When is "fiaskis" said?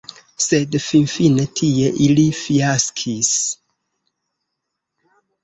2.39-3.31